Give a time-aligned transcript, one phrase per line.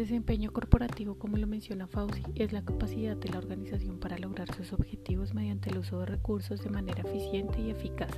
[0.00, 4.72] desempeño corporativo, como lo menciona Fauci, es la capacidad de la organización para lograr sus
[4.72, 8.10] objetivos mediante el uso de recursos de manera eficiente y eficaz.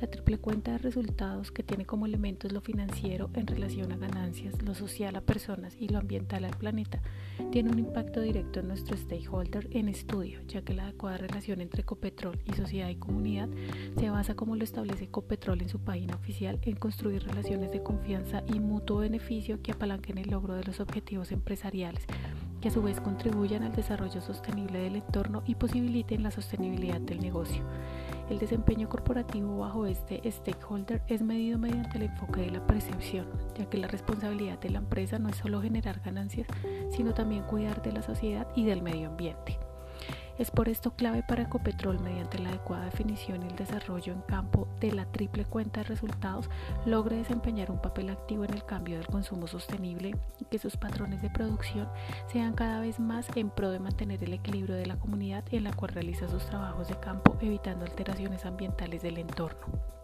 [0.00, 4.62] La triple cuenta de resultados que tiene como elementos lo financiero en relación a ganancias,
[4.62, 7.02] lo social a personas y lo ambiental al planeta,
[7.52, 11.84] tiene un impacto directo en nuestro stakeholder en estudio, ya que la adecuada relación entre
[11.84, 13.50] Copetrol y sociedad y comunidad
[13.98, 18.42] se basa como lo establece Copetrol en su página oficial en construir relaciones de confianza
[18.46, 22.06] y mutuo beneficio que apalanquen el logro de los objetivos empresariales
[22.60, 27.20] que a su vez contribuyan al desarrollo sostenible del entorno y posibiliten la sostenibilidad del
[27.20, 27.62] negocio.
[28.30, 33.26] El desempeño corporativo bajo este stakeholder es medido mediante el enfoque de la percepción,
[33.58, 36.46] ya que la responsabilidad de la empresa no es solo generar ganancias,
[36.90, 39.58] sino también cuidar de la sociedad y del medio ambiente.
[40.40, 44.66] Es por esto clave para Ecopetrol, mediante la adecuada definición y el desarrollo en campo
[44.80, 46.48] de la triple cuenta de resultados,
[46.86, 51.20] logre desempeñar un papel activo en el cambio del consumo sostenible y que sus patrones
[51.20, 51.90] de producción
[52.26, 55.74] sean cada vez más en pro de mantener el equilibrio de la comunidad en la
[55.74, 59.99] cual realiza sus trabajos de campo, evitando alteraciones ambientales del entorno.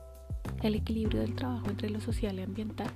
[0.66, 2.88] El equilibrio del trabajo entre lo social y ambiental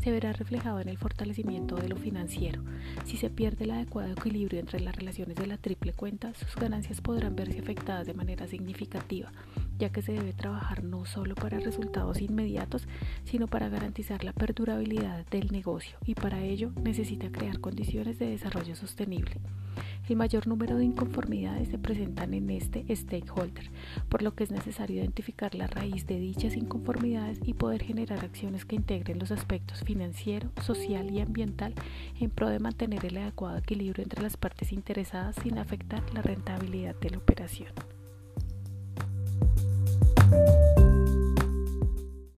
[0.00, 2.62] se verá reflejado en el fortalecimiento de lo financiero.
[3.06, 7.00] Si se pierde el adecuado equilibrio entre las relaciones de la triple cuenta, sus ganancias
[7.00, 9.32] podrán verse afectadas de manera significativa,
[9.80, 12.86] ya que se debe trabajar no solo para resultados inmediatos,
[13.24, 18.76] sino para garantizar la perdurabilidad del negocio y para ello necesita crear condiciones de desarrollo
[18.76, 19.40] sostenible.
[20.08, 23.70] El mayor número de inconformidades se presentan en este stakeholder,
[24.08, 28.64] por lo que es necesario identificar la raíz de dichas inconformidades y poder generar acciones
[28.64, 31.74] que integren los aspectos financiero, social y ambiental
[32.18, 36.96] en pro de mantener el adecuado equilibrio entre las partes interesadas sin afectar la rentabilidad
[36.96, 37.97] de la operación.